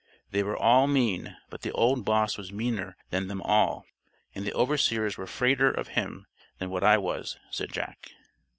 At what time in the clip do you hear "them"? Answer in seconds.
3.27-3.39